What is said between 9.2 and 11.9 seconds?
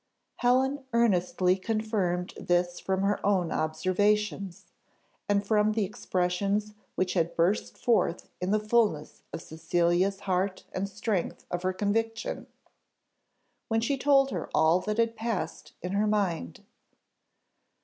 of Cecilia's heart and strength of her